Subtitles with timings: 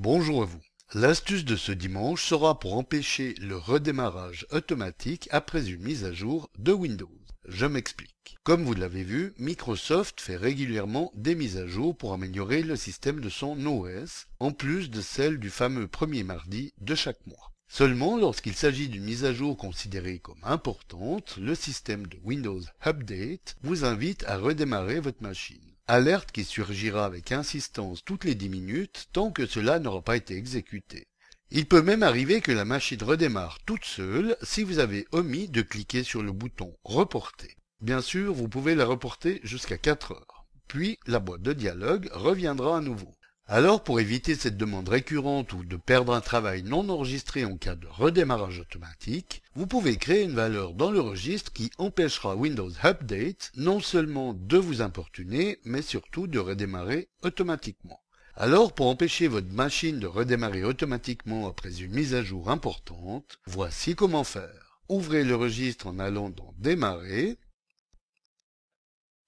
[0.00, 0.60] Bonjour à vous.
[0.94, 6.48] L'astuce de ce dimanche sera pour empêcher le redémarrage automatique après une mise à jour
[6.56, 7.10] de Windows.
[7.48, 8.36] Je m'explique.
[8.44, 13.18] Comme vous l'avez vu, Microsoft fait régulièrement des mises à jour pour améliorer le système
[13.18, 17.52] de son OS, en plus de celle du fameux premier mardi de chaque mois.
[17.66, 23.56] Seulement, lorsqu'il s'agit d'une mise à jour considérée comme importante, le système de Windows Update
[23.62, 25.74] vous invite à redémarrer votre machine.
[25.90, 30.36] Alerte qui surgira avec insistance toutes les 10 minutes tant que cela n'aura pas été
[30.36, 31.08] exécuté.
[31.50, 35.62] Il peut même arriver que la machine redémarre toute seule si vous avez omis de
[35.62, 37.56] cliquer sur le bouton Reporter.
[37.80, 40.44] Bien sûr, vous pouvez la reporter jusqu'à 4 heures.
[40.66, 43.14] Puis, la boîte de dialogue reviendra à nouveau.
[43.50, 47.76] Alors, pour éviter cette demande récurrente ou de perdre un travail non enregistré en cas
[47.76, 53.50] de redémarrage automatique, vous pouvez créer une valeur dans le registre qui empêchera Windows Update
[53.56, 58.02] non seulement de vous importuner, mais surtout de redémarrer automatiquement.
[58.36, 63.94] Alors, pour empêcher votre machine de redémarrer automatiquement après une mise à jour importante, voici
[63.94, 64.82] comment faire.
[64.90, 67.38] Ouvrez le registre en allant dans Démarrer,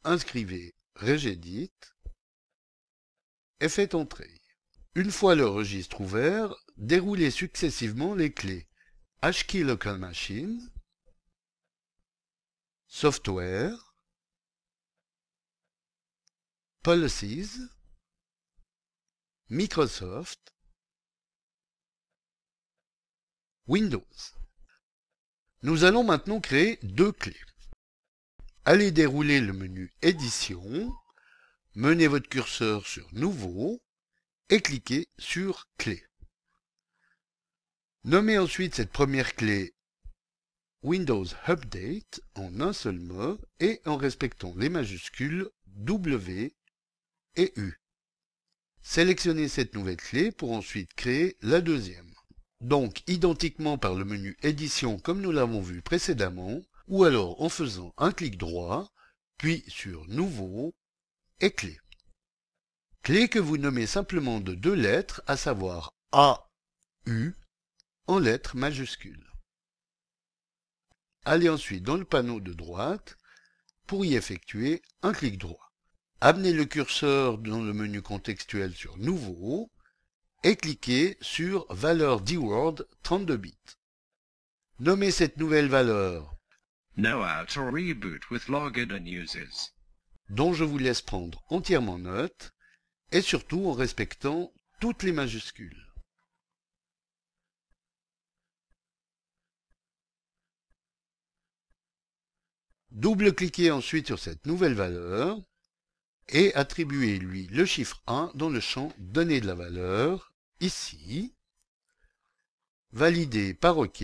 [0.05, 1.73] inscrivez Regedit,
[3.61, 4.31] et faites entrer.
[4.95, 8.67] Une fois le registre ouvert, déroulez successivement les clés
[9.23, 10.71] HKey Local Machine,
[12.87, 13.95] Software,
[16.83, 17.69] Policies,
[19.51, 20.55] Microsoft,
[23.67, 24.03] Windows.
[25.63, 27.37] Nous allons maintenant créer deux clés.
[28.65, 30.91] Allez dérouler le menu Édition
[31.75, 33.81] menez votre curseur sur Nouveau
[34.49, 36.03] et cliquez sur Clé.
[38.05, 39.75] Nommez ensuite cette première clé
[40.83, 46.57] Windows Update en un seul mot et en respectant les majuscules W
[47.37, 47.75] et U.
[48.83, 52.11] Sélectionnez cette nouvelle clé pour ensuite créer la deuxième.
[52.61, 57.95] Donc identiquement par le menu Édition comme nous l'avons vu précédemment, ou alors en faisant
[57.99, 58.91] un clic droit,
[59.37, 60.75] puis sur Nouveau
[61.41, 61.79] et clé.
[63.03, 66.49] Clé que vous nommez simplement de deux lettres, à savoir A,
[67.07, 67.33] U,
[68.07, 69.27] en lettres majuscules.
[71.25, 73.17] Allez ensuite dans le panneau de droite
[73.87, 75.73] pour y effectuer un clic droit.
[76.21, 79.71] Amenez le curseur dans le menu contextuel sur Nouveau
[80.43, 83.57] et cliquez sur Valeur D-Word 32 bits.
[84.79, 86.37] Nommez cette nouvelle valeur
[86.97, 89.73] No out or reboot with logged and uses.
[90.31, 92.53] Dont je vous laisse prendre entièrement note,
[93.13, 95.87] et surtout en respectant toutes les majuscules.
[102.93, 105.41] Double-cliquez ensuite sur cette nouvelle valeur
[106.29, 111.35] et attribuez-lui le chiffre 1 dans le champ Données de la valeur, ici.
[112.93, 114.03] Validez par OK,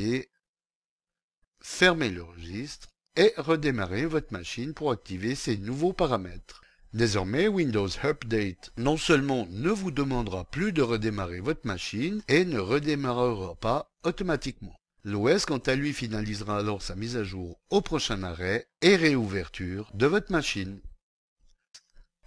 [1.60, 6.62] fermez le registre et redémarrez votre machine pour activer ces nouveaux paramètres.
[6.92, 12.58] Désormais, Windows Update non seulement ne vous demandera plus de redémarrer votre machine et ne
[12.58, 14.76] redémarrera pas automatiquement.
[15.04, 19.90] L'OS quant à lui finalisera alors sa mise à jour au prochain arrêt et réouverture
[19.94, 20.80] de votre machine.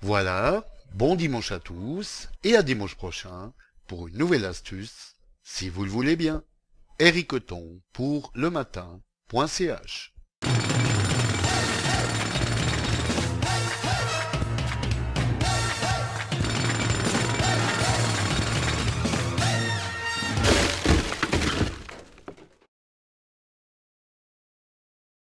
[0.02, 3.54] Voilà, bon dimanche à tous et à dimanche prochain
[3.88, 6.44] pour une nouvelle astuce, si vous le voulez bien.
[7.00, 7.32] Eric
[7.92, 10.14] pour le matin.ch